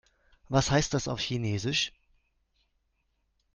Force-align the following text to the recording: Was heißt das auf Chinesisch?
Was 0.49 0.71
heißt 0.71 0.95
das 0.95 1.07
auf 1.07 1.19
Chinesisch? 1.21 1.93